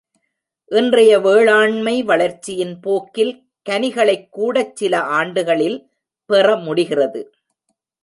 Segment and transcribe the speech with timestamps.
[0.71, 3.33] இன்றைய வேளாண்மை வளர்ச்சியின் போக்கில்
[3.69, 5.79] கனிகளைக் கூடச் சில ஆண்டுகளில்
[6.29, 7.21] பெற முடிகிறது.